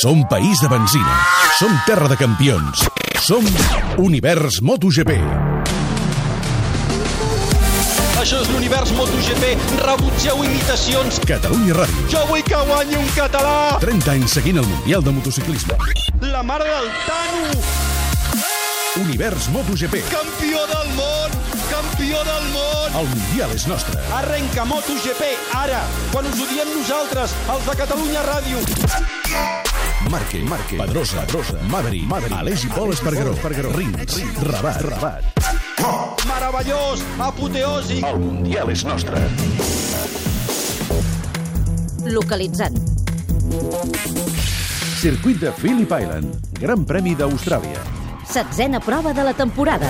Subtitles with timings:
[0.00, 1.14] Som país de benzina.
[1.58, 2.88] Som terra de campions.
[3.20, 3.44] Som
[3.98, 5.12] Univers MotoGP.
[8.16, 9.44] Això és l'univers MotoGP.
[9.84, 11.20] Rebutgeu imitacions.
[11.28, 12.06] Catalunya Ràdio.
[12.14, 13.76] Jo vull que guanyi un català.
[13.84, 15.76] 30 anys seguint el Mundial de Motociclisme.
[16.32, 17.52] La mare del Tano.
[19.04, 20.00] Univers MotoGP.
[20.08, 21.49] Campió del món.
[21.80, 22.96] Campió del món.
[23.00, 23.94] El Mundial és nostre.
[24.12, 25.78] Arrenca MotoGP ara,
[26.12, 28.60] quan us ho diem nosaltres, els de Catalunya Ràdio.
[30.12, 35.40] Marque, Marque, Pedrosa, Pedrosa, Maverick, Maverick, Aleix i Pol Espargaró, Espargaró, Rins, Rabat, Rabat.
[36.28, 38.04] Meravellós, apoteòsic.
[38.04, 39.24] El Mundial és nostre.
[42.04, 42.76] Localitzant.
[45.00, 47.88] Circuit de Phillip Island, Gran Premi d'Austràlia.
[48.28, 49.88] Setzena prova de la temporada.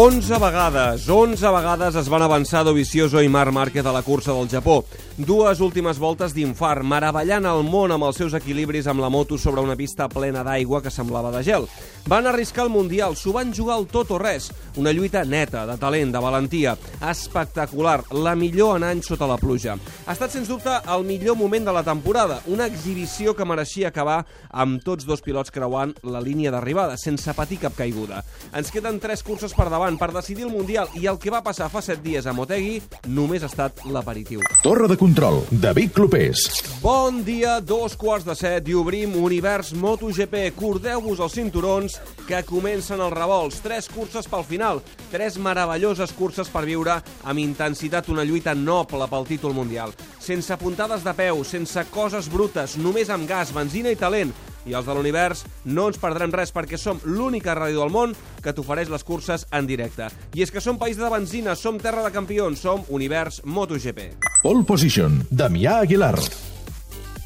[0.00, 4.48] Onze vegades, 11 vegades es van avançar Dovizioso i Marc Márquez a la cursa del
[4.48, 4.78] Japó.
[5.18, 9.60] Dues últimes voltes d'infart, meravellant el món amb els seus equilibris amb la moto sobre
[9.60, 11.68] una pista plena d'aigua que semblava de gel.
[12.08, 14.48] Van arriscar el Mundial, s'ho van jugar al tot o res.
[14.80, 16.78] Una lluita neta, de talent, de valentia.
[17.10, 19.76] Espectacular, la millor en anys sota la pluja.
[20.06, 22.40] Ha estat, sens dubte, el millor moment de la temporada.
[22.48, 27.60] Una exhibició que mereixia acabar amb tots dos pilots creuant la línia d'arribada, sense patir
[27.66, 28.24] cap caiguda.
[28.56, 31.70] Ens queden tres curses per davant per decidir el Mundial i el que va passar
[31.72, 34.42] fa set dies a Motegi només ha estat l'aperitiu.
[34.62, 36.44] Torre de control, David Clopés.
[36.82, 40.50] Bon dia, dos quarts de set i obrim Univers MotoGP.
[40.58, 41.96] Cordeu-vos els cinturons
[42.28, 43.62] que comencen els revolts.
[43.64, 49.28] Tres curses pel final, tres meravelloses curses per viure amb intensitat una lluita noble pel
[49.28, 49.94] títol mundial.
[50.20, 54.34] Sense puntades de peu, sense coses brutes, només amb gas, benzina i talent.
[54.70, 58.54] I els de l'univers no ens perdrem res perquè som l'única ràdio del món que
[58.54, 60.06] t'ofereix les curses en directe.
[60.38, 64.12] I és que som país de benzina, som terra de campions, som Univers MotoGP.
[64.44, 66.14] Pole Position, Damià Aguilar.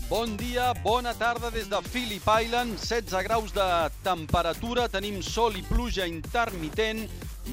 [0.08, 3.68] Bon dia, bona tarda des de Phillip Island, 16 graus de
[4.04, 7.04] temperatura, tenim sol i pluja intermitent.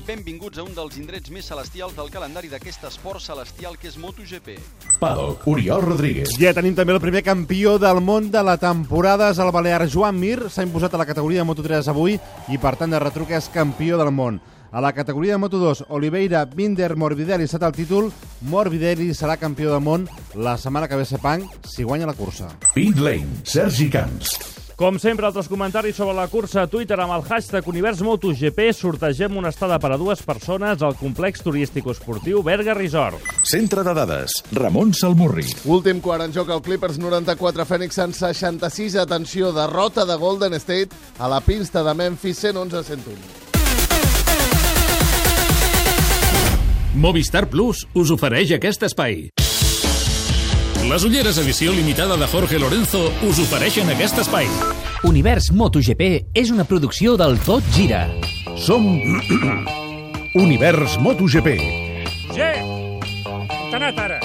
[0.07, 4.56] Benvinguts a un dels indrets més celestials del calendari d'aquest esport celestial que és MotoGP.
[5.02, 6.31] Paddock, Oriol Rodríguez.
[6.40, 10.18] Ja tenim també el primer campió del món de la temporada, és el balear Joan
[10.19, 13.52] Mir, s'ha imposat a la categoria de Moto3 avui i per tant de retruc és
[13.52, 14.40] campió del món.
[14.72, 18.08] A la categoria de Moto2, Oliveira Binder Morbidelli ha estat el títol,
[18.47, 22.47] Morbidelli serà campió del món la setmana que ve a Sepang si guanya la cursa.
[22.73, 24.50] Pit Lane, Sergi Camps.
[24.81, 29.52] Com sempre, altres comentaris sobre la cursa a Twitter amb el hashtag UniversMotoGP sortegem una
[29.53, 33.22] estada per a dues persones al complex turístico-esportiu Berga Resort.
[33.46, 35.46] Centre de dades, Ramon Salmurri.
[35.70, 38.97] Últim quart en joc al Clippers 94, Phoenix en 66.
[39.03, 40.90] Atenció, derrota de Golden State
[41.20, 43.22] a la pista de Memphis 111-101.
[46.97, 49.30] Movistar Plus us ofereix aquest espai.
[50.90, 54.47] Les ulleres edició limitada de Jorge Lorenzo us ofereixen aquest espai.
[55.08, 58.03] Univers MotoGP és una producció del Tot Gira.
[58.59, 58.90] Som
[60.36, 61.56] Univers MotoGP.
[62.36, 62.52] G!
[63.72, 64.20] T'ha anat ara?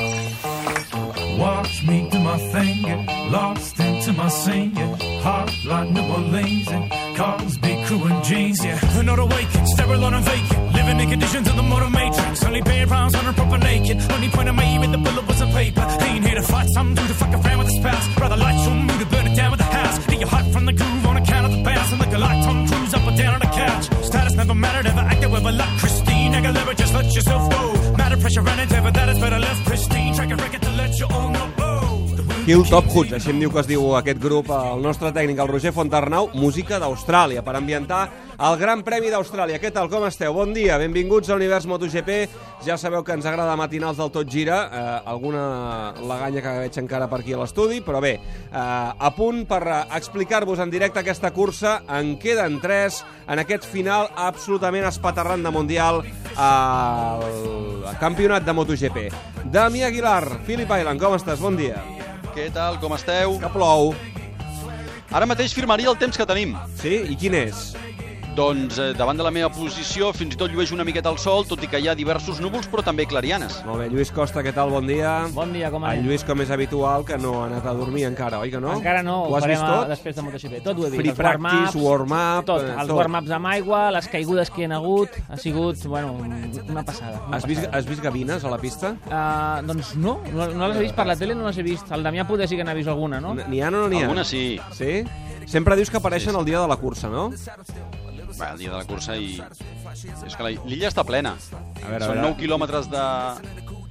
[1.37, 2.83] Watch me do my thing,
[3.31, 4.97] lost into my singing.
[5.22, 8.81] Hot like New Orleans and cars, big crew and jeans, yeah.
[9.03, 10.72] Not awakened, sterile on vacant.
[10.72, 12.43] Living in conditions of the motor matrix.
[12.43, 14.00] Only paying pounds on a proper naked.
[14.11, 15.87] Only point I made with the bullet was a paper.
[16.00, 16.43] Ain't here to
[16.76, 17.96] something to fuck around with the spell.
[32.47, 35.73] Hilltop Hoods, així em diu que es diu aquest grup, el nostre tècnic, el Roger
[35.75, 38.05] Fontarnau, música d'Austràlia, per ambientar
[38.39, 39.59] el Gran Premi d'Austràlia.
[39.59, 40.31] Què tal, com esteu?
[40.37, 42.21] Bon dia, benvinguts a Univers MotoGP.
[42.62, 45.43] Ja sabeu que ens agrada matinals del Tot Gira, eh, alguna
[46.07, 49.83] laganya que veig encara per aquí a l'estudi, però bé, eh, a punt per eh,
[49.99, 51.81] explicar-vos en directe aquesta cursa.
[51.99, 56.04] En queden tres en aquest final absolutament espaterrant de Mundial
[56.37, 57.27] al
[57.99, 59.10] campionat de MotoGP.
[59.51, 61.42] Dami Aguilar, Philip Island, com estàs?
[61.42, 61.96] Bon dia.
[62.36, 63.38] Què tal, com esteu?
[63.41, 63.94] Que plou.
[65.09, 66.50] Ara mateix firmaria el temps que tenim.
[66.83, 66.98] Sí?
[67.09, 67.71] I quin és?
[68.36, 71.47] Doncs eh, davant de la meva posició fins i tot llueix una miqueta el sol,
[71.48, 73.62] tot i que hi ha diversos núvols, però també clarianes.
[73.65, 74.68] Molt bé, Lluís Costa, què tal?
[74.74, 75.15] Bon dia.
[75.33, 76.04] Bon dia, com El anem?
[76.04, 78.74] Lluís, com és habitual, que no ha anat a dormir encara, oi que no?
[78.77, 79.88] Encara no, Ho ho has farem vist a- tot?
[79.94, 80.60] després de MotoGP.
[80.66, 81.00] Tot ho he vist.
[81.00, 82.44] Free els practice, warm-up...
[82.53, 86.12] Tot, eh, els warm-ups amb aigua, les caigudes que hi ha hagut, ha sigut, bueno,
[86.21, 87.22] una passada.
[87.28, 87.78] Una Has vist, passada.
[87.78, 88.92] has vist gavines a la pista?
[89.06, 91.89] Uh, doncs no, no, no les he vist per la tele, no les he vist.
[91.91, 93.32] El Damià poder sí que n'ha vist alguna, no?
[93.34, 94.10] N'hi ha o no n'hi ha?
[94.10, 94.60] Alguna sí.
[94.77, 95.00] Sí?
[95.47, 97.30] Sempre dius que apareixen el dia de la cursa, no?
[98.41, 99.41] Va, el dia de la cursa i...
[100.27, 101.33] És que la- l'illa està plena.
[101.33, 102.28] A veure, a Són veure.
[102.28, 103.04] 9 quilòmetres de...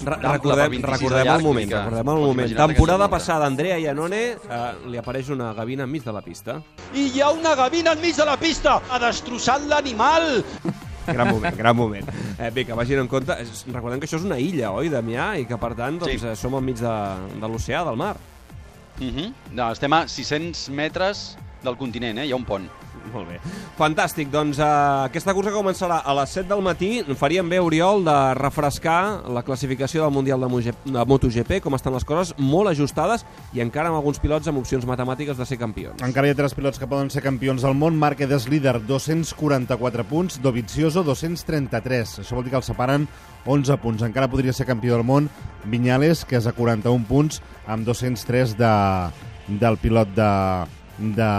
[0.05, 2.51] Re recordem, 26 de recordem el moment, que recordem el moment.
[2.59, 4.59] Temporada passada, Andrea Iannone eh,
[4.91, 6.59] li apareix una gavina enmig de la pista.
[6.93, 8.75] I hi ha una gavina enmig de la pista!
[8.91, 10.43] Ha destrossat l'animal!
[11.07, 12.07] Gran moment, gran moment.
[12.37, 13.33] Eh, bé, que vagin en compte...
[13.71, 15.31] Recordem que això és una illa, oi, Damià?
[15.41, 16.27] I que, per tant, doncs, Sí.
[16.27, 16.93] eh, som enmig de,
[17.41, 18.15] de l'oceà, del mar.
[18.99, 19.31] Uh -huh.
[19.51, 22.27] no, estem a 600 metres del continent, eh?
[22.29, 22.67] Hi ha un pont.
[23.13, 23.35] Molt bé.
[23.77, 24.65] Fantàstic, doncs eh,
[25.05, 26.89] aquesta cursa començarà a les 7 del matí.
[27.19, 31.93] Faríem bé, Oriol, de refrescar la classificació del Mundial de, Moge- de MotoGP, com estan
[31.93, 36.01] les coses, molt ajustades i encara amb alguns pilots amb opcions matemàtiques de ser campions.
[36.03, 37.95] Encara hi ha tres pilots que poden ser campions del món.
[38.01, 40.39] Márquez és líder, 244 punts.
[40.41, 42.19] Dovizioso, 233.
[42.23, 43.07] Això vol dir que el separen
[43.45, 44.01] 11 punts.
[44.07, 45.29] Encara podria ser campió del món
[45.65, 48.73] Viñales, que és a 41 punts, amb 203 de,
[49.61, 50.29] del pilot de,
[50.97, 51.29] de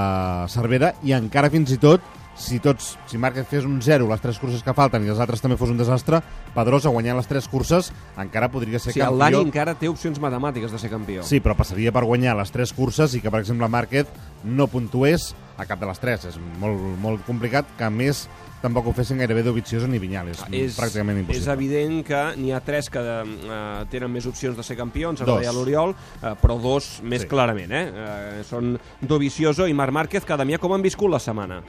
[0.53, 0.94] Cervera.
[1.06, 2.03] I encara fins i tot,
[2.37, 5.41] si tots, si Márquez fes un 0 les tres curses que falten i les altres
[5.41, 6.20] també fos un desastre,
[6.53, 7.88] Pedrosa guanyant les tres curses
[8.20, 9.23] encara podria ser Sí, campió.
[9.23, 11.25] Dani encara té opcions matemàtiques de ser campió.
[11.25, 14.06] Sí, però passaria per guanyar les tres curses i que, per exemple, Márquez
[14.44, 16.26] no puntués a cap de les tres.
[16.29, 18.26] És molt, molt complicat que, a més,
[18.67, 20.43] tampoc ho fessin gairebé Dovizioso ni Viñales.
[20.51, 21.55] És pràcticament És impossible.
[21.55, 25.41] evident que n'hi ha tres que eh, tenen més opcions de ser campions, ara Dos.
[25.45, 27.29] deia l'Oriol, eh, però dos més Sí.
[27.31, 27.71] clarament.
[27.73, 27.85] Eh?
[27.87, 31.63] Eh, són Dovizioso i Marc Márquez, que Damià com han viscut la setmana?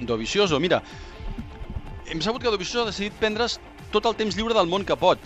[0.00, 0.82] Dovizioso, mira,
[2.10, 3.58] hem sabut que Dovizioso ha decidit prendre's
[3.94, 5.18] tot el temps lliure del món que pot.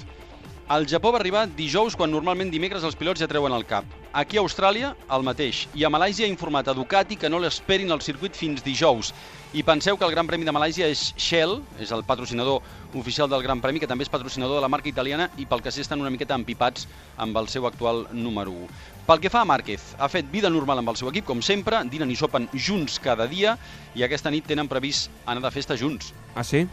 [0.68, 3.86] Al Japó va arribar dijous, quan normalment dimecres els pilots ja treuen el cap.
[4.12, 5.62] Aquí a Austràlia, el mateix.
[5.72, 9.14] I a Malàisia ha informat a Ducati que no l'esperin al circuit fins dijous.
[9.56, 12.60] I penseu que el Gran Premi de Malàisia és Shell, és el patrocinador
[13.00, 15.72] oficial del Gran Premi, que també és patrocinador de la marca italiana i pel que
[15.72, 16.84] sé estan una miqueta empipats
[17.16, 18.68] amb el seu actual número 1.
[19.08, 21.80] Pel que fa a Márquez, ha fet vida normal amb el seu equip, com sempre,
[21.88, 23.56] dinen i sopen junts cada dia
[23.96, 26.12] i aquesta nit tenen previst anar de festa junts.
[26.36, 26.66] Ah, sí?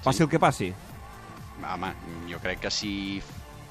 [0.00, 0.72] Passi el que passi.
[1.64, 1.92] Home,
[2.30, 2.92] jo crec que si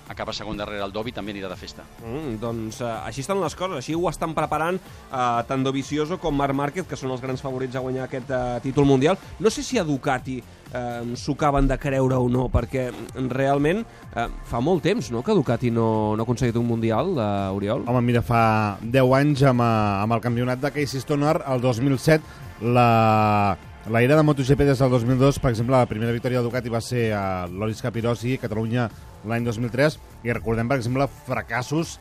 [0.09, 1.85] acaba segon darrere el Dovi també anirà de festa.
[2.01, 6.35] Mm, doncs eh, així estan les coses, així ho estan preparant eh, tant Dovizioso com
[6.35, 9.19] Marc Márquez, que són els grans favorits a guanyar aquest eh, títol mundial.
[9.39, 12.89] No sé si a Ducati eh, s'ho acaben de creure o no, perquè
[13.29, 17.55] realment eh, fa molt temps no, que Ducati no, no ha aconseguit un mundial, eh,
[17.55, 17.85] Oriol.
[17.85, 18.43] Home, mira, fa
[18.81, 22.25] 10 anys amb, amb el campionat de Casey Stoner, el 2007,
[22.73, 22.89] la,
[23.89, 26.81] la era de MotoGP des del 2002, per exemple, la primera victòria de Ducati va
[26.81, 28.85] ser a Loris Capirossi, Catalunya,
[29.25, 29.97] l'any 2003,
[30.27, 31.95] i recordem, per exemple, fracassos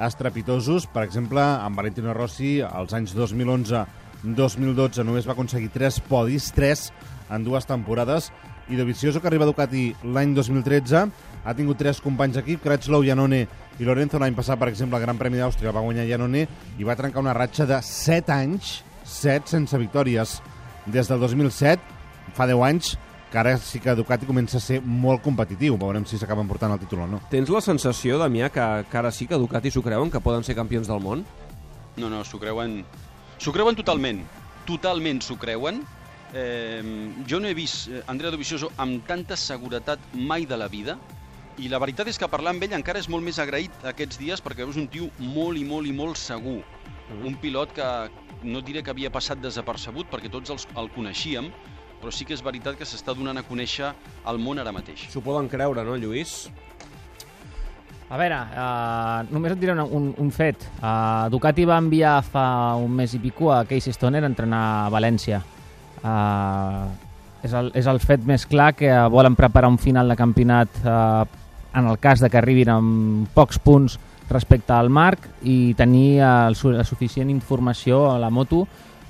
[0.00, 6.86] estrepitosos, per exemple, amb Valentino Rossi, als anys 2011-2012 només va aconseguir 3 podis, 3
[7.36, 8.30] en dues temporades,
[8.72, 11.04] i Dovizioso, que arriba a Ducati l'any 2013,
[11.44, 13.42] ha tingut tres companys d'equip, Crutchlow, Janone
[13.76, 14.16] i Lorenzo.
[14.16, 16.46] L'any passat, per exemple, el Gran Premi d'Àustria va guanyar Janone
[16.80, 20.38] i va trencar una ratxa de 7 anys, 7 sense victòries.
[20.86, 21.80] Des del 2007,
[22.36, 22.94] fa 10 anys,
[23.32, 25.74] que ara sí que Ducati comença a ser molt competitiu.
[25.80, 27.18] Veurem si s'acaben portant el títol o no.
[27.32, 30.54] Tens la sensació, Damià, que, que ara sí que Ducati s'ho creuen, que poden ser
[30.54, 31.24] campions del món?
[31.96, 32.82] No, no, s'ho creuen...
[33.42, 34.22] S'ho creuen totalment.
[34.68, 35.82] Totalment s'ho creuen.
[36.34, 36.78] Eh,
[37.26, 40.96] jo no he vist eh, Andrea Dovizioso amb tanta seguretat mai de la vida
[41.62, 44.42] i la veritat és que parlar amb ell encara és molt més agraït aquests dies
[44.42, 46.60] perquè és un tio molt i molt i molt segur.
[47.22, 47.88] Un pilot que
[48.44, 51.50] no diré que havia passat desapercebut perquè tots els, el coneixíem,
[52.00, 53.90] però sí que és veritat que s'està donant a conèixer
[54.28, 55.06] al món ara mateix.
[55.12, 56.44] S'ho poden creure, no, Lluís?
[58.12, 60.66] A veure, uh, només et diré un, un, un fet.
[60.76, 62.44] Uh, Ducati va enviar fa
[62.76, 65.40] un mes i pico a Casey Stoner a entrenar a València.
[66.04, 66.84] Uh,
[67.42, 71.24] és, el, és el fet més clar que volen preparar un final de campionat uh,
[71.74, 73.96] en el cas de que arribin amb pocs punts
[74.30, 78.64] respecte al Marc i tenir el, la suficient informació a la moto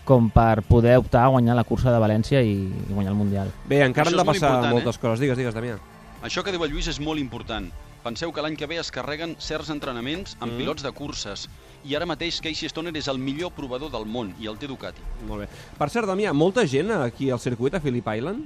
[0.04, 3.50] com per poder optar a guanyar la cursa de València i, i guanyar el Mundial.
[3.66, 5.22] Bé, encara Això han de passar important, moltes coses.
[5.22, 5.78] Digues, digues, Damià.
[6.24, 7.70] Això que diu el Lluís és molt important.
[8.04, 10.58] Penseu que l'any que ve es carreguen certs entrenaments amb mm.
[10.60, 11.46] pilots de curses
[11.88, 15.00] i ara mateix Casey Stoner és el millor provador del món i el té Ducati.
[15.28, 15.48] Molt bé.
[15.78, 18.44] Per cert, Damià, molta gent aquí al circuit, a Phillip Island?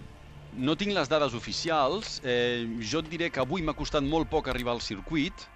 [0.59, 4.49] No tinc les dades oficials, eh, jo et diré que avui m'ha costat molt poc
[4.51, 5.47] arribar al circuit,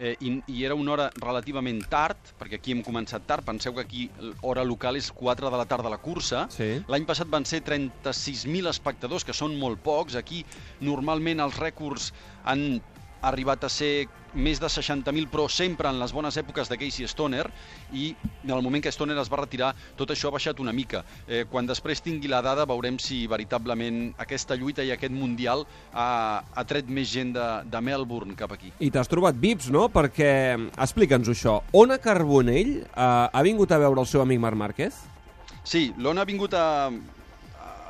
[0.00, 3.84] eh, i, i era una hora relativament tard, perquè aquí hem començat tard, penseu que
[3.84, 6.46] aquí l'hora local és 4 de la tarda a la cursa.
[6.50, 6.72] Sí.
[6.90, 10.16] L'any passat van ser 36.000 espectadors, que són molt pocs.
[10.18, 10.42] Aquí
[10.80, 12.10] normalment els rècords
[12.48, 12.80] han
[13.22, 17.46] arribat a ser més de 60.000, però sempre en les bones èpoques de Casey Stoner,
[17.92, 18.12] i
[18.44, 21.02] en el moment que Stoner es va retirar, tot això ha baixat una mica.
[21.26, 26.08] Eh, quan després tingui la dada veurem si veritablement aquesta lluita i aquest Mundial ha,
[26.54, 28.72] ha tret més gent de, de Melbourne cap aquí.
[28.78, 29.88] I t'has trobat VIPs, no?
[29.92, 30.32] Perquè,
[30.78, 35.06] explica'ns això, Ona Carbonell eh, ha vingut a veure el seu amic Marc Márquez?
[35.66, 36.90] Sí, l'Ona ha vingut a,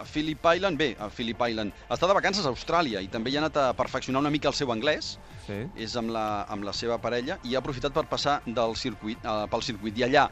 [0.01, 3.37] a Phillip Island, bé, a Phillip Island, està de vacances a Austràlia i també hi
[3.37, 5.61] ha anat a perfeccionar una mica el seu anglès, sí.
[5.77, 9.45] és amb la, amb la seva parella, i ha aprofitat per passar del circuit, eh,
[9.53, 10.01] pel circuit.
[10.01, 10.27] I allà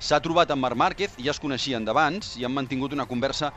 [0.00, 3.52] s'ha trobat amb Marc Márquez, ja es coneixien d'abans, i han mantingut una conversa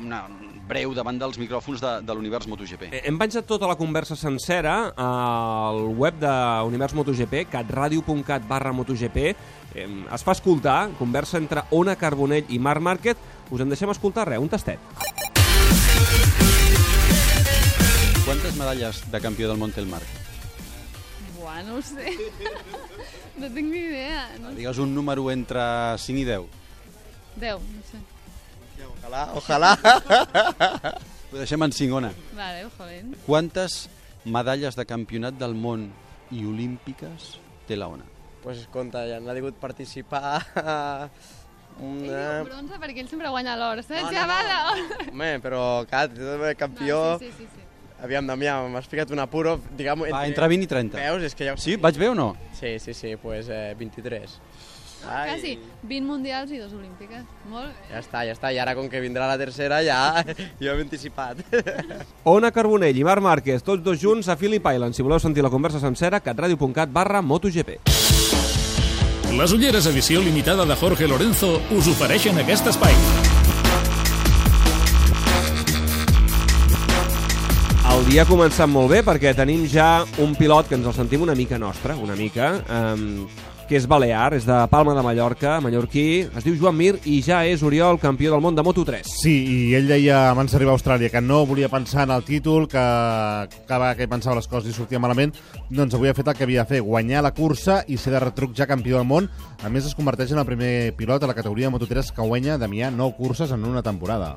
[0.00, 0.22] una,
[0.68, 2.88] breu davant dels micròfons de, de l'univers MotoGP.
[2.92, 9.18] Eh, Hem penjat tota la conversa sencera al web d'Univers MotoGP, catradio.cat barra MotoGP.
[9.74, 13.16] Eh, es fa escoltar, conversa entre Ona Carbonell i Marc Márquez.
[13.52, 14.80] Us en deixem escoltar res, un tastet.
[18.24, 20.06] Quantes medalles de campió del món té el Marc?
[21.36, 22.14] Buah, no ho sé.
[23.40, 24.28] no tinc ni idea.
[24.40, 24.60] No sé.
[24.62, 25.60] Digues un número entre
[25.98, 26.46] 5 i 10.
[27.42, 28.00] 10, no sé.
[29.12, 29.76] Ojalà, ojalà.
[31.32, 32.10] Ho deixem en 5, Ona.
[32.36, 33.02] Vale, joder.
[33.26, 33.88] Quantes
[34.24, 35.90] medalles de campionat del món
[36.32, 37.34] i olímpiques
[37.68, 38.06] té la Ona?
[38.42, 42.22] Pues compte, ja n'ha degut participar Ell una...
[42.40, 44.00] diu bronze perquè ell sempre guanya l'or, saps?
[44.00, 44.72] No, no, ja va no.
[44.80, 45.10] de...
[45.12, 46.98] Home, però de campió...
[47.12, 47.68] No, sí, sí, sí, sí.
[48.02, 50.08] Aviam, Damià, m'has ficat un apuro, diguem...
[50.10, 50.98] Va, entre 20 i 30.
[51.04, 51.28] Veus?
[51.28, 51.54] És que ja...
[51.60, 51.76] Sí?
[51.80, 52.32] Vaig bé o no?
[52.58, 54.40] Sí, sí, sí, pues eh, 23.
[55.02, 57.24] Quasi 20 mundials i dos olímpiques.
[57.50, 57.88] Molt bé.
[57.90, 58.52] Ja està, ja està.
[58.54, 60.22] I ara, com que vindrà la tercera, ja,
[60.62, 61.42] ja m'he anticipat.
[62.36, 64.94] Ona Carbonell i Marc Márquez, tots dos junts a Phillip Island.
[64.94, 67.78] Si voleu sentir la conversa sencera, catradio.cat barra MotoGP.
[69.32, 72.92] Les ulleres edició limitada de Jorge Lorenzo us ofereixen aquest espai.
[77.92, 81.24] El dia ha començat molt bé perquè tenim ja un pilot que ens el sentim
[81.24, 83.26] una mica nostre, una mica, um,
[83.72, 87.38] que és balear, és de Palma de Mallorca, mallorquí, es diu Joan Mir i ja
[87.48, 89.06] és Oriol, campió del món de Moto3.
[89.08, 92.66] Sí, i ell deia abans d'arribar a Austràlia que no volia pensar en el títol,
[92.68, 95.32] que cada vegada que pensava les coses li sortia malament,
[95.72, 98.20] doncs avui ha fet el que havia de fer, guanyar la cursa i ser de
[98.26, 99.30] retruc ja campió del món.
[99.64, 102.60] A més, es converteix en el primer pilot a la categoria de Moto3 que guanya,
[102.60, 104.34] Damià, 9 curses en una temporada.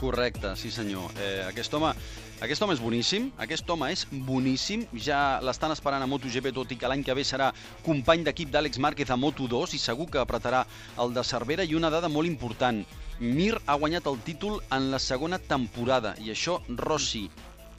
[0.00, 1.12] Correcte, sí senyor.
[1.20, 1.92] Eh, aquest home
[2.40, 6.78] aquest home és boníssim, aquest home és boníssim, ja l'estan esperant a MotoGP, tot i
[6.80, 7.50] que l'any que ve serà
[7.84, 10.64] company d'equip d'Àlex Márquez a Moto2 i segur que apretarà
[11.04, 11.64] el de Cervera.
[11.68, 12.82] I una dada molt important,
[13.20, 17.26] Mir ha guanyat el títol en la segona temporada i això Rossi,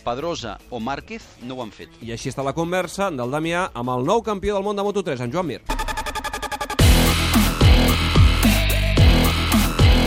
[0.05, 1.97] Pedrosa o Márquez no ho han fet.
[2.01, 5.25] I així està la conversa del Damià amb el nou campió del món de Moto3,
[5.25, 5.63] en Joan Mir.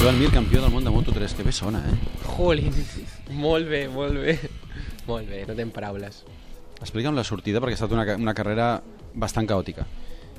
[0.05, 1.95] Joan Mir, campió del món de Moto3, que bé sona, eh?
[2.37, 2.75] Jolín,
[3.35, 4.39] molt bé, molt bé.
[5.09, 6.23] Molt bé, no tenc paraules.
[6.81, 8.79] Explica'm la sortida, perquè ha estat una, una carrera
[9.15, 9.87] bastant caòtica.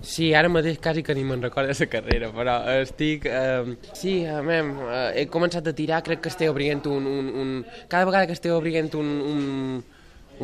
[0.06, 3.26] Sí, ara mateix quasi que ni me'n recordo de la carrera, però estic...
[3.26, 7.54] Eh, sí, mem, eh, he començat a tirar, crec que estic obrint un, un, un...
[7.90, 9.84] Cada vegada que estic obrint un, un,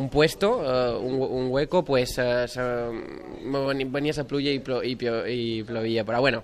[0.02, 2.66] un puesto, eh, un, un hueco, pues eh, se,
[3.92, 4.96] venia la pluja i, plo, i,
[5.30, 6.42] i plovia, però bueno,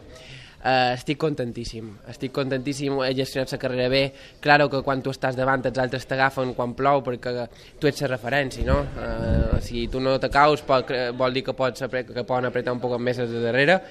[0.65, 4.03] eh, estic contentíssim, estic contentíssim, he gestionat la carrera bé,
[4.41, 7.49] claro que quan tu estàs davant els altres t'agafen quan plou perquè
[7.81, 8.83] tu ets la referència, no?
[8.99, 12.83] Eh, si tu no te caus pot, vol dir que, pots, que poden apretar un
[12.83, 13.83] poc més de darrere.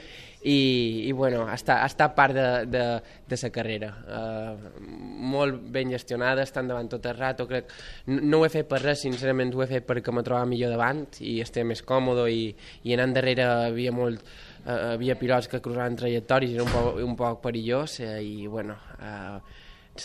[0.47, 2.83] I, i bueno, ha estat part de, de,
[3.27, 3.89] de la carrera.
[4.05, 4.83] Uh,
[5.27, 7.73] molt ben gestionada estan davant tot el rato crec,
[8.05, 10.75] no, no ho he fet per res, sincerament ho he fet perquè me trobava millor
[10.75, 12.45] davant i estic més còmode i,
[12.85, 14.21] i anant darrere havia molt
[14.67, 18.75] uh, havia pilots que cruzaven trajectòries era un poc, un poc perillós eh, i bueno
[18.99, 19.39] uh,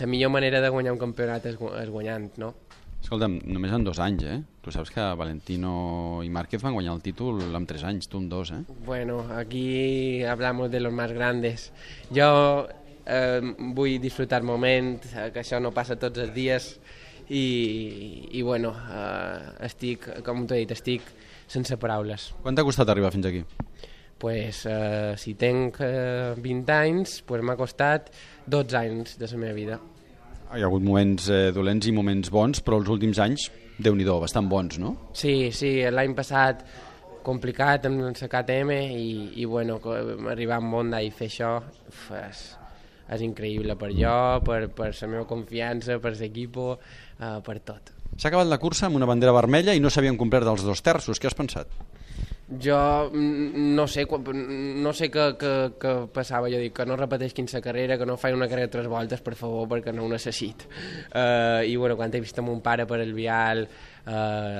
[0.00, 2.54] la millor manera de guanyar un campionat és, és guanyant, no?
[3.02, 4.38] Escolta'm, només en dos anys, eh?
[4.62, 8.28] Tu saps que Valentino i Márquez van guanyar el títol amb tres anys, tu en
[8.30, 8.62] dos, eh?
[8.86, 11.72] Bueno, aquí hablamos de los más grandes.
[12.14, 12.68] Jo
[13.04, 16.68] eh, vull disfrutar el moment, eh, que això no passa tots els dies
[17.28, 17.44] i,
[18.38, 21.10] i bueno, eh, estic, com t'he dit, estic
[21.50, 22.30] sense paraules.
[22.46, 23.42] Quant t'ha costat arribar fins aquí?
[24.22, 28.12] Pues, eh, si tenc eh, 20 anys, pues m'ha costat
[28.46, 29.78] 12 anys de la meva vida.
[30.52, 33.48] Hi ha hagut moments eh, dolents i moments bons, però els últims anys,
[33.82, 34.92] déu nhi bastant bons, no?
[35.18, 36.62] Sí, sí, l'any passat
[37.26, 39.10] complicat amb la KTM i,
[39.42, 39.80] i bueno,
[40.30, 42.44] arribar a Monda i fer això uf, és,
[43.16, 44.14] és increïble per jo,
[44.46, 47.90] per, per la meva confiança, per l'equip, uh, per tot.
[48.14, 51.18] S'ha acabat la cursa amb una bandera vermella i no s'havien complert els dos terços.
[51.18, 51.74] Què has pensat?
[52.60, 57.32] Jo mm, no sé, no sé què, què, què passava, jo dic que no repeteix
[57.36, 60.66] 15 carrera, que no faci una carrera tres voltes, per favor, perquè no ho necessit.
[61.14, 64.10] Uh, I bueno, quan he vist mon pare per el vial, uh,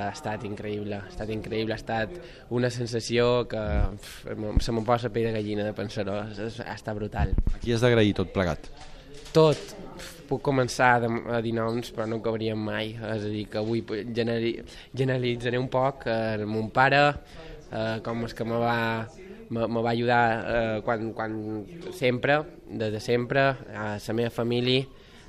[0.07, 2.17] ha estat increïble, ha estat increïble, ha estat
[2.55, 3.61] una sensació que
[3.99, 7.35] pf, em- se me'n posa pell de gallina de pensar-ho, ha estat brutal.
[7.57, 8.71] Aquí has d'agrair tot plegat.
[9.33, 9.59] Tot.
[10.29, 12.95] Puc començar a dir noms, però no acabaríem mai.
[12.97, 17.03] És a dir, que avui generalitzaré un poc eh, el mon pare,
[17.73, 19.09] eh, com és que me va,
[19.49, 21.38] me, me va ajudar eh, quan, quan
[21.97, 24.85] sempre, des de sempre, a la meva família,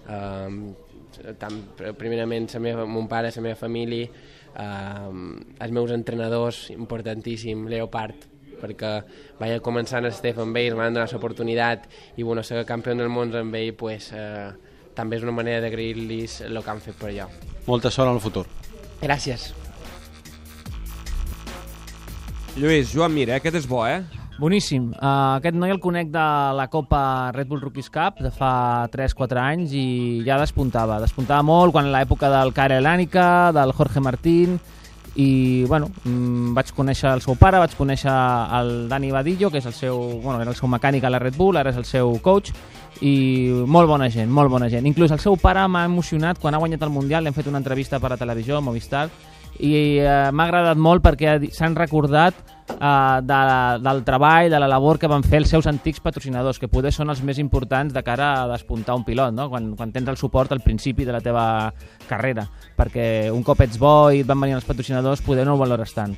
[0.07, 1.63] eh, tant,
[1.99, 4.09] primerament la meva, mon pare, la meva família,
[4.53, 5.09] eh,
[5.59, 8.29] els meus entrenadors, importantíssim, Leopard,
[8.63, 8.93] perquè
[9.39, 13.59] vaig començar amb ells, em van donar l'oportunitat i bueno, ser campió del món amb
[13.59, 14.51] ell pues, eh,
[14.95, 17.27] també és una manera d'agrair-los el que han fet per allò.
[17.67, 18.47] Molta sort en el futur.
[19.01, 19.51] Gràcies.
[22.55, 23.39] Lluís, Joan Mir, eh?
[23.39, 24.03] aquest és bo, eh?
[24.37, 24.91] Boníssim.
[24.93, 26.25] Uh, aquest noi el conec de
[26.57, 30.99] la Copa Red Bull Rookies Cup de fa 3-4 anys i ja despuntava.
[31.01, 34.59] Despuntava molt quan a l'època del Karel Ànica, del Jorge Martín
[35.15, 38.13] i bueno, mm, vaig conèixer el seu pare, vaig conèixer
[38.59, 41.37] el Dani Badillo, que és el seu, bueno, era el seu mecànic a la Red
[41.37, 42.53] Bull, ara és el seu coach
[43.01, 44.85] i molt bona gent, molt bona gent.
[44.89, 47.61] Inclús el seu pare m'ha emocionat quan ha guanyat el Mundial, li hem fet una
[47.61, 49.07] entrevista per a televisió, Movistar,
[49.59, 52.37] i eh, m'ha agradat molt perquè s'han recordat
[52.73, 53.39] eh, de,
[53.85, 57.13] del treball, de la labor que van fer els seus antics patrocinadors, que poder són
[57.13, 59.49] els més importants de cara a despuntar un pilot, no?
[59.51, 61.45] quan, quan tens el suport al principi de la teva
[62.09, 65.61] carrera, perquè un cop ets bo i et van venir els patrocinadors, poder no ho
[65.61, 66.17] valores tant.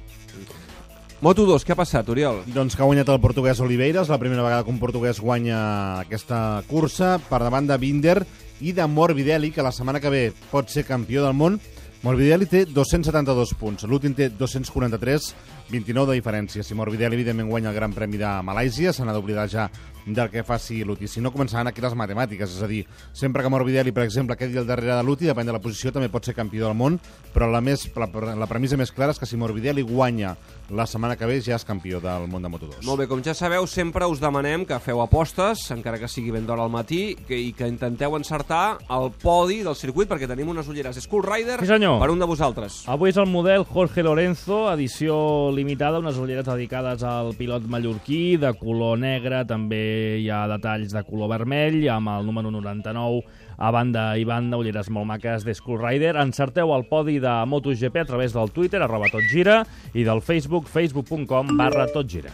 [1.24, 2.42] Moto2, què ha passat, Oriol?
[2.54, 5.60] Doncs que ha guanyat el portuguès Oliveiras, la primera vegada que un portuguès guanya
[6.02, 8.20] aquesta cursa, per davant de Binder
[8.62, 11.58] i de Morbidelli, que la setmana que ve pot ser campió del món.
[12.06, 15.32] Morbidelli té 272 punts, l'últim té 243,
[15.72, 16.62] 29 de diferència.
[16.62, 19.66] Si Morbidelli, evidentment, guanya el Gran Premi de Malàisia, se n'ha d'oblidar ja
[20.06, 21.08] del que faci l'UTI.
[21.10, 22.84] Si no, començaran aquí les matemàtiques, és a dir,
[23.14, 26.10] sempre que Morbidelli, per exemple, quedi al darrere de l'UTI, depèn de la posició, també
[26.14, 27.00] pot ser campió del món,
[27.34, 28.08] però la, més, la,
[28.38, 30.36] la premissa més clara és que si Morbidelli guanya
[30.70, 32.84] la setmana que ve ja és campió del món de Moto2.
[32.86, 36.46] Molt bé, com ja sabeu, sempre us demanem que feu apostes, encara que sigui ben
[36.46, 40.68] d'hora al matí, que, i que intenteu encertar el podi del circuit, perquè tenim unes
[40.70, 42.00] ulleres Skull Rider Sí, senyor.
[42.02, 42.84] per un de vosaltres.
[42.88, 48.54] Avui és el model Jorge Lorenzo, edició limitada, unes ulleres dedicades al pilot mallorquí, de
[48.58, 49.84] color negre, també
[50.22, 53.24] hi ha detalls de color vermell, amb el número 99
[53.58, 56.16] a banda i banda, ulleres molt maques Skull Rider.
[56.22, 61.56] Encerteu el podi de MotoGP a través del Twitter, arroba totgira, i del Facebook, facebook.com
[61.58, 62.34] barra totgira.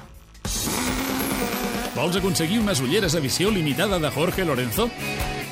[1.96, 4.88] Vols aconseguir unes ulleres edició limitada de Jorge Lorenzo?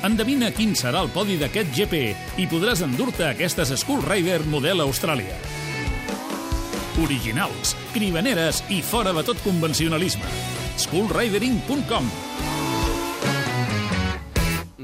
[0.02, 2.00] Endevina quin serà el podi d'aquest GP
[2.40, 5.36] i podràs endur-te aquestes Skull Rider model Austràlia.
[7.04, 10.59] Originals, cribaneres i fora de tot convencionalisme.
[10.80, 12.10] SkullRidering.com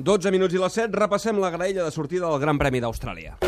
[0.06, 3.38] 12 minuts i les 7, repassem la graella de sortida del Gran Premi d'Austràlia.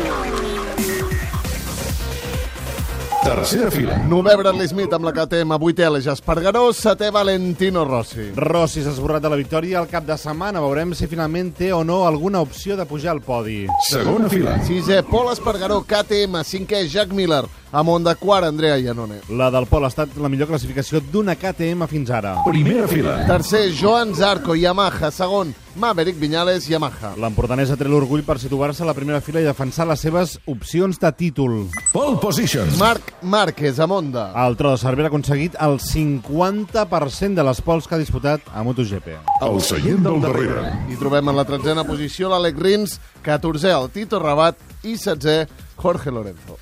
[3.19, 3.97] Tercera fila.
[4.09, 8.31] Novè Bradley Smith amb la KTM, vuitè Aleix Espargaró, setè Valentino Rossi.
[8.33, 10.63] Rossi s'ha esborrat de la victòria al cap de setmana.
[10.63, 13.59] Veurem si finalment té o no alguna opció de pujar al podi.
[13.91, 14.57] Segona fila.
[14.65, 19.21] Sisè, Pol Espargaró, KTM, cinquè, Jack Miller, a Honda quart, Andrea Iannone.
[19.29, 22.35] La del Pol ha estat la millor classificació d'una KTM fins ara.
[22.45, 23.15] Primera fila.
[23.27, 27.13] Tercer, Joan Zarco, Yamaha, segon, Maverick Viñales, Yamaha.
[27.21, 30.99] L'empordanès ha tret l'orgull per situar-se a la primera fila i defensar les seves opcions
[30.99, 31.55] de títol.
[31.93, 32.69] Pole position.
[32.79, 34.29] Marc Márquez, a Monda.
[34.45, 38.63] El Tro de Cervera ha aconseguit el 50% de les pols que ha disputat a
[38.65, 39.13] MotoGP.
[39.45, 40.73] El seient del darrere.
[40.89, 45.45] I trobem en la tretzena posició l'Alec Rins, 14è el Tito Rabat i 16è
[45.77, 46.57] Jorge Lorenzo.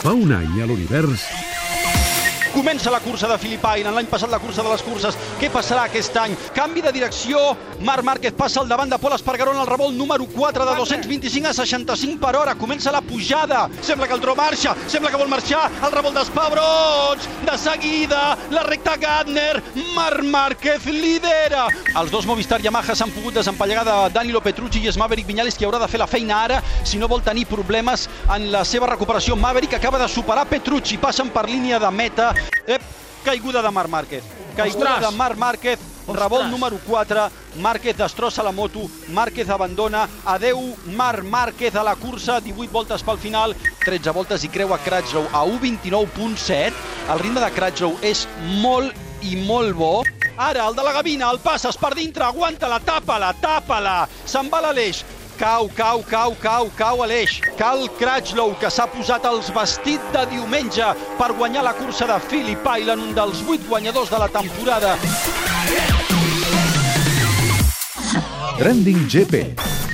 [0.00, 1.49] Fa un any a l'univers
[2.54, 5.16] Comença la cursa de Island, l'any passat la cursa de les curses.
[5.38, 6.34] Què passarà aquest any?
[6.54, 7.38] Canvi de direcció,
[7.86, 11.48] Marc Márquez passa al davant de Pol Espargaró en el revolt número 4 de 225
[11.48, 12.54] a 65 per hora.
[12.54, 17.28] Comença la pujada, sembla que el tro marxa, sembla que vol marxar, el revolt d'Espabroig,
[17.46, 19.62] de seguida, la recta Gardner,
[19.94, 21.68] Marc Márquez lidera.
[21.94, 25.68] Els dos Movistar Yamaha s'han pogut desempallegar de Danilo Petrucci i és Maverick Viñales qui
[25.68, 29.36] haurà de fer la feina ara si no vol tenir problemes en la seva recuperació.
[29.36, 32.32] Maverick acaba de superar Petrucci, passen per línia de meta.
[32.66, 32.82] Ep,
[33.24, 34.24] caiguda de Marc Márquez.
[34.56, 35.10] Caiguda Ostres!
[35.10, 41.74] de Marc Márquez, revolt número 4, Márquez destrossa la moto, Márquez abandona, adeu Marc Márquez
[41.74, 46.72] a la cursa, 18 voltes pel final, 13 voltes i creua Crutchlow a 1.29.7.
[47.10, 48.26] El ritme de Crutchlow és
[48.62, 49.94] molt i molt bo.
[50.40, 54.06] Ara, el de la gavina, el passes per dintre, aguanta-la, tapa-la, tapa-la.
[54.24, 55.02] Se'n va l'Aleix,
[55.40, 57.38] Cau, cau, cau, cau, cau a l'eix.
[57.56, 62.68] Cal Cratchlow, que s'ha posat els vestits de diumenge per guanyar la cursa de Phillip
[62.68, 64.92] Island, un dels vuit guanyadors de la temporada.
[68.58, 69.89] Trending GP.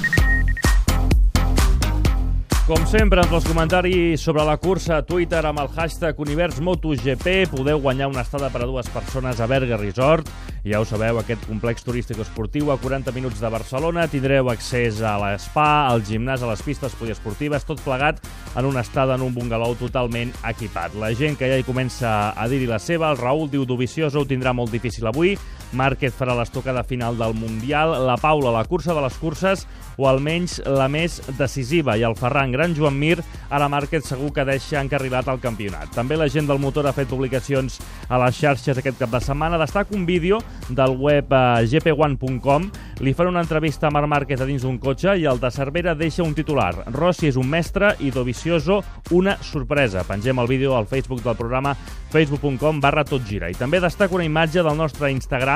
[2.67, 7.79] Com sempre, entre els comentaris sobre la cursa a Twitter amb el hashtag UniversMotoGP podeu
[7.79, 10.27] guanyar una estada per a dues persones a Berga Resort.
[10.67, 14.09] Ja ho sabeu, aquest complex turístic esportiu a 40 minuts de Barcelona.
[14.11, 18.19] Tindreu accés a l'espa, al gimnàs, a les pistes poliesportives, tot plegat
[18.59, 20.99] en una estada en un bungalou totalment equipat.
[20.99, 24.27] La gent que ja hi comença a dir-hi la seva, el Raül diu Dovicioso ho
[24.27, 25.37] tindrà molt difícil avui,
[25.73, 30.59] Márquez farà l'estocada final del Mundial, la Paula la cursa de les curses o almenys
[30.67, 33.17] la més decisiva i el Ferran Gran Joan Mir,
[33.51, 35.91] ara Márquez segur que deixa encarrilat al campionat.
[35.97, 39.59] També la gent del motor ha fet publicacions a les xarxes aquest cap de setmana.
[39.59, 42.71] Destaca un vídeo del web eh, gp1.com.
[43.01, 45.97] Li fan una entrevista a Marc Márquez a dins d'un cotxe i el de Cervera
[45.97, 46.73] deixa un titular.
[46.93, 48.83] Rossi és un mestre i Dovicioso
[49.17, 50.05] una sorpresa.
[50.05, 51.75] Pengem el vídeo al Facebook del programa
[52.13, 53.49] facebook.com barra totgira.
[53.51, 55.56] I també destaca una imatge del nostre Instagram,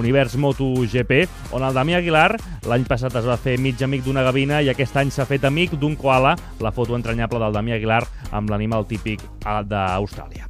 [0.00, 1.24] Univers MotoGP,
[1.56, 2.36] on el Damià Aguilar
[2.70, 5.74] l'any passat es va fer mig amic d'una gavina i aquest any s'ha fet amic
[5.80, 10.49] d'un koala, la foto entranyable del Damià Aguilar amb l'animal típic d'Austràlia.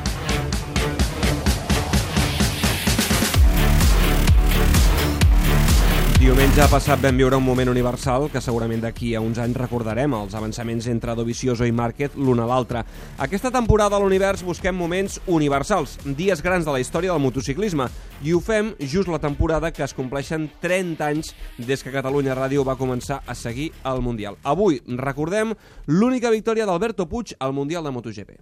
[6.31, 10.31] Diumenge passat vam viure un moment universal que segurament d'aquí a uns anys recordarem els
[10.39, 12.85] avançaments entre Dovicioso i Márquez l'un a l'altre.
[13.19, 17.89] Aquesta temporada a l'univers busquem moments universals, dies grans de la història del motociclisme,
[18.23, 22.63] i ho fem just la temporada que es compleixen 30 anys des que Catalunya Ràdio
[22.63, 24.39] va començar a seguir el Mundial.
[24.47, 25.51] Avui recordem
[25.91, 28.39] l'única victòria d'Alberto Puig al Mundial de MotoGP.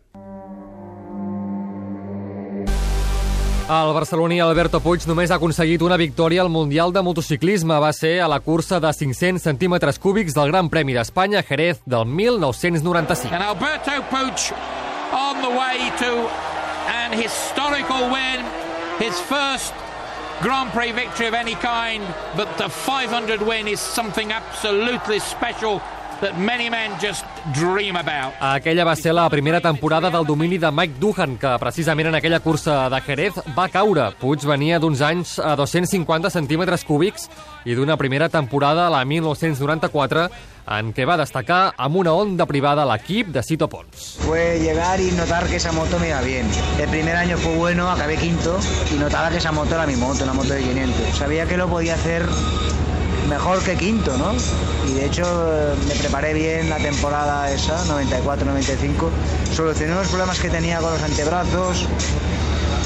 [3.69, 7.75] El barceloní Alberto Puig només ha aconseguit una victòria al Mundial de Motociclisme.
[7.77, 12.07] Va ser a la cursa de 500 centímetres cúbics del Gran Premi d'Espanya, Jerez, del
[12.09, 13.29] 1995.
[13.29, 14.49] And Alberto Puig
[15.13, 16.09] on the way to
[16.89, 18.41] an historical win,
[18.97, 19.77] his first
[20.41, 22.01] Grand Prix victory of any kind,
[22.35, 25.79] but the 500 win is something absolutely special
[26.21, 28.33] that many men just dream about.
[28.39, 32.39] Aquella va ser la primera temporada del domini de Mike Duhan, que precisament en aquella
[32.39, 34.09] cursa de Jerez va caure.
[34.19, 37.29] Puig venia d'uns anys a 250 centímetres cúbics
[37.65, 40.27] i d'una primera temporada, la 1994,
[40.69, 44.19] en què va destacar amb una onda privada a l'equip de Cito Pons.
[44.21, 46.45] Fue llegar y notar que esa moto me iba bien.
[46.79, 48.59] El primer año fue bueno, acabé quinto
[48.93, 51.17] y notaba que esa moto era mi moto, una moto de 500.
[51.17, 52.23] Sabía que lo podía hacer
[53.29, 54.33] mejor que quinto, ¿no?
[54.89, 59.09] Y de hecho eh, me preparé bien la temporada esa, 94-95.
[59.53, 61.87] Solucioné los problemas que tenía con los antebrazos.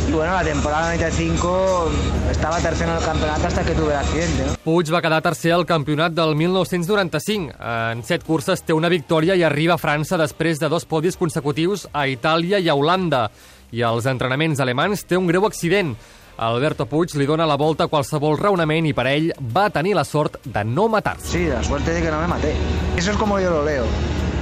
[0.08, 1.90] Y bueno, la temporada 95
[2.30, 4.54] estaba tercero en el campeonato hasta que tuve el accidente, ¿no?
[4.64, 7.54] Puig va quedar tercer al campionat del 1995.
[7.94, 11.88] En set curses té una victòria i arriba a França després de dos podis consecutius
[11.94, 13.30] a Itàlia i a Holanda.
[13.72, 15.96] I als entrenaments alemans té un greu accident.
[16.38, 20.04] Alberto Puig li dona la volta a qualsevol raonament i per ell va tenir la
[20.04, 21.30] sort de no matar-se.
[21.30, 22.56] Sí, la suerte de que no me maté.
[22.98, 23.86] Eso es como yo lo leo.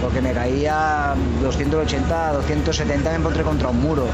[0.01, 4.07] Porque me caía 280, 270, me encontré contra un muro.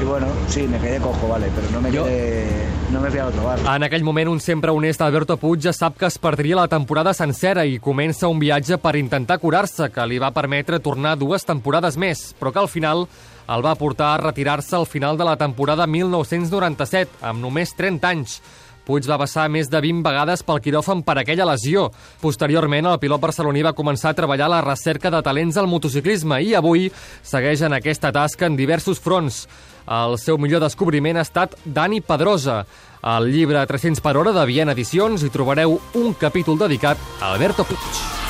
[0.00, 2.66] Y bueno, sí, me quedé cojo, vale, pero no me quedé...
[2.92, 3.58] No me fui a otro bar.
[3.74, 7.14] En aquell moment, un sempre honest Alberto Puig ja sap que es perdria la temporada
[7.16, 11.96] sencera i comença un viatge per intentar curar-se, que li va permetre tornar dues temporades
[11.98, 13.06] més, però que al final
[13.48, 18.38] el va portar a retirar-se al final de la temporada 1997, amb només 30 anys.
[18.84, 21.86] Puig va passar més de 20 vegades pel quiròfan per aquella lesió.
[22.20, 26.52] Posteriorment, el pilot barceloní va començar a treballar la recerca de talents al motociclisme i
[26.54, 26.90] avui
[27.22, 29.46] segueix en aquesta tasca en diversos fronts.
[29.84, 32.64] El seu millor descobriment ha estat Dani Pedrosa.
[33.04, 37.68] Al llibre 300 per hora de Viena Edicions hi trobareu un capítol dedicat a Alberto
[37.68, 38.23] Puig.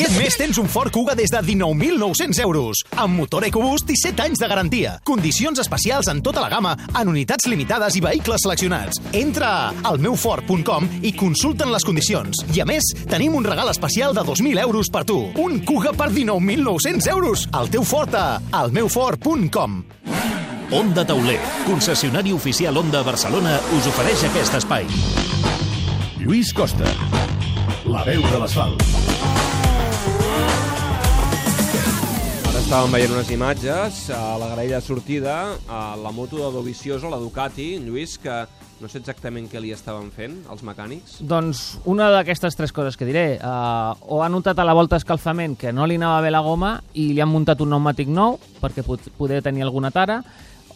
[0.00, 4.22] Aquest mes tens un Ford Kuga des de 19.900 euros, amb motor EcoBoost i 7
[4.24, 4.94] anys de garantia.
[5.04, 8.96] Condicions especials en tota la gamma, en unitats limitades i vehicles seleccionats.
[9.12, 12.40] Entra al meufort.com i consulten les condicions.
[12.56, 15.18] I a més, tenim un regal especial de 2.000 euros per tu.
[15.36, 17.44] Un Kuga per 19.900 euros.
[17.60, 19.82] El teu Ford a almeufort.com.
[20.80, 24.88] Onda Tauler, concessionari oficial Onda Barcelona, us ofereix aquest espai.
[26.24, 26.88] Lluís Costa,
[27.84, 29.39] la veu de l'asfalt.
[32.70, 35.32] Estàvem veient unes imatges a la graella de sortida,
[35.66, 38.44] a la moto de Dovizioso, la Ducati, Lluís, que
[38.78, 41.16] no sé exactament què li estaven fent, els mecànics.
[41.18, 43.24] Doncs una d'aquestes tres coses que diré.
[43.42, 46.76] Uh, o ha notat a la volta escalfament que no li anava bé la goma
[46.94, 50.20] i li han muntat un pneumàtic nou perquè pot, poder tenir alguna tara,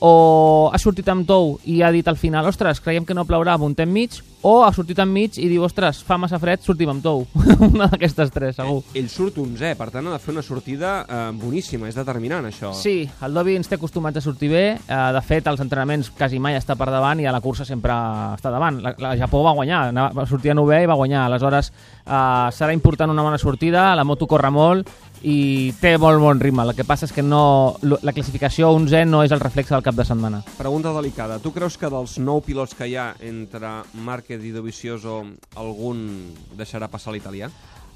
[0.04, 3.54] o ha sortit amb tou i ha dit al final, ostres, creiem que no plourà,
[3.60, 7.22] muntem mig, o ha sortit enmig i diu, ostres, fa massa fred, sortim amb tou.
[7.70, 8.82] una d'aquestes tres, segur.
[9.00, 12.74] Ell surt 11, per tant ha de fer una sortida eh, boníssima, és determinant això.
[12.76, 14.64] Sí, el Dobby ens té acostumats a sortir bé.
[14.76, 17.96] Eh, de fet, als entrenaments quasi mai està per davant i a la cursa sempre
[18.36, 18.82] està davant.
[18.84, 21.24] La, la Japó va guanyar, anava- sortia novè i va guanyar.
[21.30, 21.72] Aleshores,
[22.04, 22.12] eh,
[22.52, 24.92] serà important una bona sortida, la moto corre molt
[25.24, 26.62] i té molt bon ritme.
[26.68, 29.96] El que passa és que no, la classificació 11 no és el reflex del cap
[29.96, 30.42] de setmana.
[30.58, 31.38] Pregunta delicada.
[31.40, 35.22] Tu creus que dels nou pilots que hi ha entre Márquez i Dovizioso
[35.56, 36.04] algun
[36.58, 37.48] deixarà passar l'italià?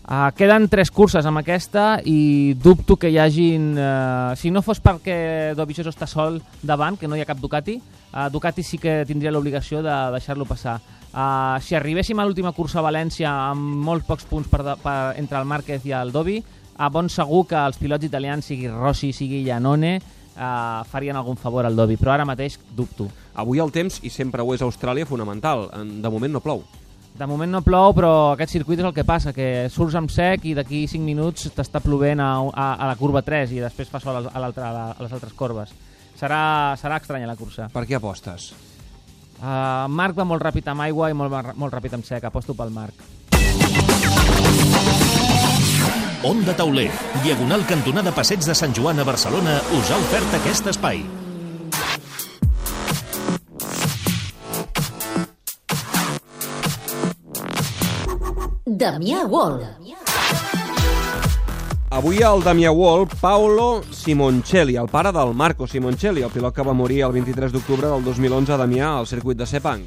[0.08, 3.74] Uh, queden tres curses amb aquesta i dubto que hi hagin...
[3.76, 7.74] Uh, si no fos perquè Dovizioso està sol davant, que no hi ha cap Ducati,
[8.14, 10.78] uh, Ducati sí que tindria l'obligació de deixar-lo passar.
[11.12, 14.96] Uh, si arribéssim a l'última cursa a València amb molts pocs punts per, de- per,
[15.20, 16.38] entre el Márquez i el Dovi,
[16.78, 19.96] a bon segur que els pilots italians, sigui Rossi, sigui Iannone,
[20.38, 23.08] uh, farien algun favor al Dovi, però ara mateix dubto.
[23.38, 25.68] Avui el temps, i sempre ho és a Austràlia, fonamental.
[25.74, 26.62] En- De moment no plou.
[27.18, 30.44] De moment no plou, però aquest circuit és el que passa, que surts amb sec
[30.46, 33.98] i d'aquí 5 minuts t'està plovent a, a, a la curva 3 i després fa
[33.98, 35.72] sol a, a, a, a les altres corbes.
[36.18, 37.68] Serà, serà estranya la cursa.
[37.74, 38.52] Per què apostes?
[39.38, 42.22] Uh, Marc va molt ràpid amb aigua i molt, molt ràpid amb sec.
[42.30, 44.67] Aposto pel Marc.
[46.20, 46.90] Onda Tauler,
[47.22, 51.04] diagonal cantonada Passeig de Sant Joan a Barcelona, us ha ofert aquest espai.
[58.66, 59.62] Damià Wall.
[61.94, 66.74] Avui al Damià Wall, Paolo Simoncelli, el pare del Marco Simoncelli, el pilot que va
[66.74, 69.86] morir el 23 d'octubre del 2011 a Damià al circuit de Sepang.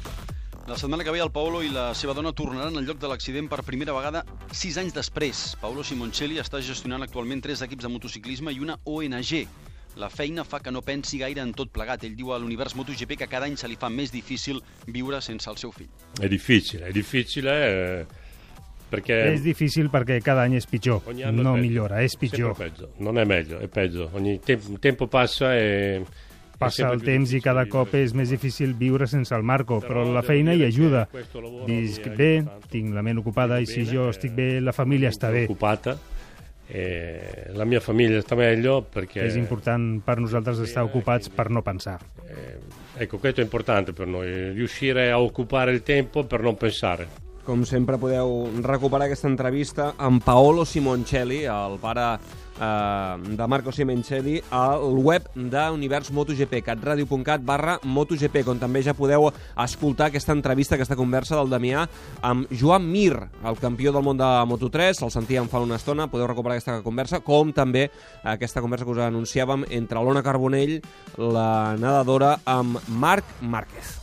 [0.68, 3.48] La setmana que ve el Paolo i la seva dona tornaran al lloc de l'accident
[3.50, 4.20] per primera vegada
[4.54, 5.40] sis anys després.
[5.58, 9.32] Paolo Simoncelli està gestionant actualment tres equips de motociclisme i una ONG.
[9.98, 12.06] La feina fa que no pensi gaire en tot plegat.
[12.06, 15.50] Ell diu a l'univers MotoGP que cada any se li fa més difícil viure sense
[15.50, 15.90] el seu fill.
[16.20, 18.06] È difficile, è difficile eh,
[18.88, 19.18] perché...
[19.34, 21.56] És difícil perquè cada any és pitjor, no peggio.
[21.58, 22.54] millora, és pitjor.
[23.02, 24.10] Non è meglio, è peggio.
[24.14, 24.38] Ogni
[24.78, 26.30] tempo passa e...
[26.62, 30.22] Passa el temps i cada cop és més difícil viure sense el Marco, però la
[30.26, 31.06] feina hi ajuda.
[31.66, 32.32] Visc bé,
[32.72, 35.46] tinc la ment ocupada i si jo estic bé, la família està bé.
[35.50, 35.98] occupata
[36.72, 39.26] e la mia famiglia sta meglio perché...
[39.26, 41.98] És important per nosaltres estar ocupats per no pensar.
[42.96, 47.08] Ecco, questo è importante per noi, riuscire a occupare il tempo per non pensare.
[47.42, 54.36] Com sempre podeu recuperar aquesta entrevista amb Paolo Simoncelli, el pare eh, de Marco Simoncelli,
[54.50, 59.30] al web d'Univers MotoGP, catradio.cat barra MotoGP, on també ja podeu
[59.64, 61.86] escoltar aquesta entrevista, aquesta conversa del Damià
[62.22, 66.28] amb Joan Mir, el campió del món de Moto3, el sentíem fa una estona, podeu
[66.30, 67.88] recuperar aquesta conversa, com també
[68.22, 70.80] aquesta conversa que us anunciàvem entre l'Ona Carbonell,
[71.18, 74.01] la nedadora, amb Marc Márquez.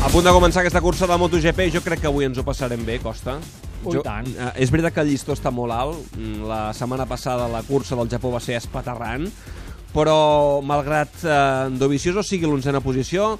[0.00, 2.80] A punt de començar aquesta cursa de MotoGP, jo crec que avui ens ho passarem
[2.86, 3.34] bé, Costa.
[3.84, 4.26] Oh, i jo, tant.
[4.32, 6.00] Eh, és veritat que el llistó està molt alt.
[6.16, 9.28] Mm, La setmana passada la cursa del Japó va ser espaterrant,
[9.92, 13.34] però malgrat eh, Dovizioso sigui l'onzena posició,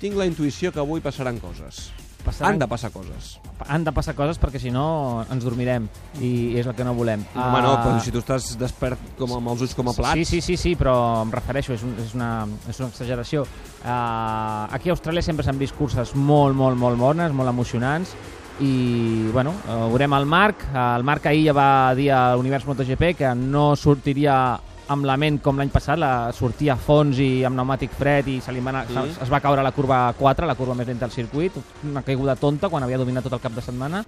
[0.00, 1.88] tinc la intuïció que avui passaran coses.
[2.26, 3.38] Passaran- Han de passar coses.
[3.70, 5.86] Han de passar coses perquè si no ens dormirem
[6.20, 7.22] i és el que no volem.
[7.34, 10.18] Home, no, Ah, però si tu estàs despert com amb els ulls com a plats...
[10.18, 12.30] Sí, sí, sí, sí, però em refereixo, és, un, és, una,
[12.68, 13.46] és una exageració.
[13.86, 18.12] Uh, aquí a Austràlia sempre s'han vist curses molt, molt, molt bones, molt emocionants,
[18.60, 20.66] i bueno, uh, veurem el Marc.
[20.72, 24.58] Uh, el Marc ahir ja va dir a l'Univers MotoGP que no sortiria
[24.88, 28.40] amb la ment com l'any passat, la sortia a fons i amb pneumàtic fred i
[28.40, 29.22] se li va anar, Mm.
[29.22, 31.52] es, va caure a la curva 4, la curva més lenta del circuit,
[31.84, 34.04] una caiguda tonta quan havia dominat tot el cap de setmana.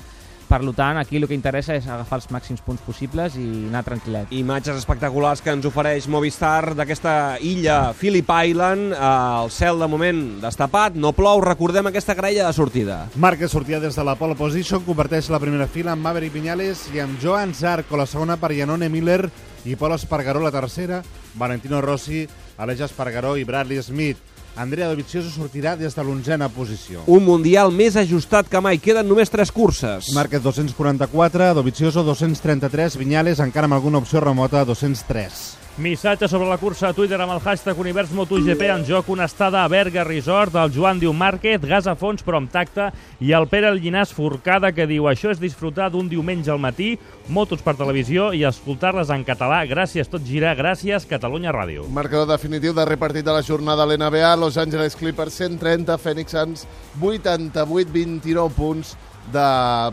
[0.48, 4.30] Per tant, aquí el que interessa és agafar els màxims punts possibles i anar tranquil·let.
[4.32, 8.94] Imatges espectaculars que ens ofereix Movistar d'aquesta illa Phillip Island.
[8.94, 11.42] Eh, el cel, de moment, destapat, no plou.
[11.44, 13.10] Recordem aquesta graella de sortida.
[13.16, 17.00] Márquez sortia des de la pole position, converteix la primera fila amb Maverick Viñales i
[17.04, 19.28] amb Joan Zarco la segona per Janone Miller
[19.68, 21.02] i Pol Espargaró la tercera,
[21.36, 22.24] Valentino Rossi,
[22.56, 24.18] Aleix Espargaró i Bradley Smith.
[24.58, 27.04] Andrea Dovizioso sortirà des de l'onzena posició.
[27.06, 28.80] Un Mundial més ajustat que mai.
[28.82, 30.10] Queden només tres curses.
[30.16, 35.67] Márquez 244, Dovizioso 233, Viñales encara amb alguna opció remota 203.
[35.78, 39.60] Missatge sobre la cursa a Twitter amb el hashtag Univers MotoGP en joc una estada
[39.62, 42.88] a Berga Resort, el Joan diu Márquez, gas a fons però amb tacte,
[43.22, 46.96] i el Pere Llinàs Forcada que diu això és disfrutar d'un diumenge al matí,
[47.28, 49.60] motos per televisió i escoltar-les en català.
[49.70, 50.56] Gràcies, tot gira.
[50.58, 51.86] Gràcies, Catalunya Ràdio.
[51.94, 56.66] Marcador definitiu de repartit de la jornada a l'NBA, Los Angeles Clippers 130, Phoenix Suns
[56.98, 58.96] 88, 29 punts
[59.30, 59.48] de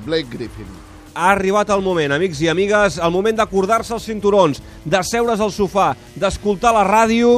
[0.08, 0.85] Blake Griffin.
[1.16, 5.94] Ha arribat el moment, amics i amigues, el moment d'acordar-se els cinturons, d'asseure's al sofà,
[6.20, 7.38] d'escoltar la ràdio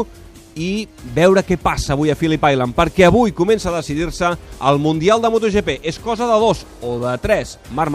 [0.58, 4.32] i veure què passa avui a Phillip Island, perquè avui comença a decidir-se
[4.66, 5.78] el Mundial de MotoGP.
[5.86, 7.60] És cosa de dos o de tres.
[7.78, 7.94] Marc